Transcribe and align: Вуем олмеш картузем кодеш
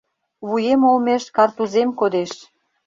Вуем 0.47 0.81
олмеш 0.91 1.23
картузем 1.35 1.89
кодеш 1.99 2.31